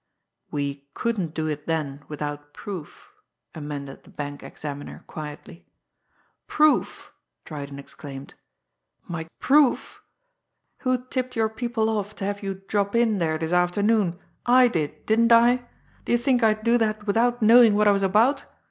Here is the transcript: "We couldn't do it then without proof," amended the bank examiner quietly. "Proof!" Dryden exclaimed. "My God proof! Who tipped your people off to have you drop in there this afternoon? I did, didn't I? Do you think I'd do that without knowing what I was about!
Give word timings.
"We 0.49 0.89
couldn't 0.95 1.35
do 1.35 1.45
it 1.45 1.67
then 1.67 2.01
without 2.07 2.55
proof," 2.55 3.11
amended 3.53 4.01
the 4.01 4.09
bank 4.09 4.41
examiner 4.41 5.03
quietly. 5.05 5.67
"Proof!" 6.47 7.13
Dryden 7.45 7.77
exclaimed. 7.77 8.33
"My 9.07 9.25
God 9.25 9.29
proof! 9.39 10.01
Who 10.79 11.05
tipped 11.05 11.35
your 11.35 11.49
people 11.49 11.87
off 11.87 12.15
to 12.15 12.25
have 12.25 12.41
you 12.41 12.63
drop 12.67 12.95
in 12.95 13.19
there 13.19 13.37
this 13.37 13.53
afternoon? 13.53 14.17
I 14.47 14.69
did, 14.69 15.05
didn't 15.05 15.31
I? 15.31 15.67
Do 16.05 16.11
you 16.13 16.17
think 16.17 16.41
I'd 16.41 16.63
do 16.63 16.79
that 16.79 17.05
without 17.05 17.43
knowing 17.43 17.75
what 17.75 17.87
I 17.87 17.91
was 17.91 18.01
about! 18.01 18.45